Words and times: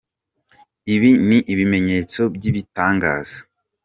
Ibi 0.93 1.11
ni 1.27 1.37
ibimenyetso 1.53 2.21
byibitangaza. 2.35 3.37